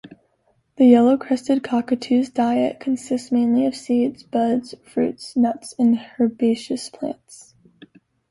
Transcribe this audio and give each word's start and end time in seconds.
The 0.77 0.87
yellow-crested 0.87 1.61
cockatoo's 1.61 2.29
diet 2.31 2.79
consists 2.79 3.31
mainly 3.31 3.67
of 3.67 3.75
seeds, 3.75 4.23
buds, 4.23 4.73
fruits, 4.83 5.37
nuts 5.37 5.75
and 5.77 5.95
herbaceous 6.17 6.89
plants. 6.89 7.53